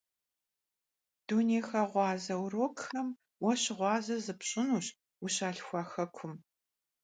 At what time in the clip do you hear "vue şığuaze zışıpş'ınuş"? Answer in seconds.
3.41-4.87